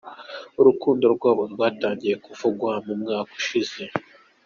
[0.59, 3.83] Urukundo rwabo rwatangiye kuvugwa mu mwaka ushize.